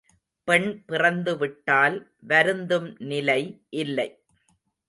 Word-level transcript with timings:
பெண் 0.47 0.65
பிறந்துவிட்டால் 0.87 1.97
வருந்தும் 2.27 2.89
நிலை 3.03 3.41
இல்லை. 3.75 4.09